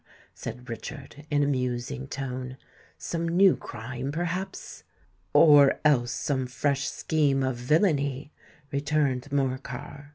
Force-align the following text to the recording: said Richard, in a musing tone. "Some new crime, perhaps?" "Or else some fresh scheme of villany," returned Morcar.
said 0.33 0.67
Richard, 0.67 1.27
in 1.29 1.43
a 1.43 1.45
musing 1.45 2.07
tone. 2.07 2.57
"Some 2.97 3.27
new 3.27 3.55
crime, 3.55 4.11
perhaps?" 4.11 4.83
"Or 5.31 5.79
else 5.85 6.09
some 6.11 6.47
fresh 6.47 6.85
scheme 6.87 7.43
of 7.43 7.55
villany," 7.57 8.33
returned 8.71 9.31
Morcar. 9.31 10.07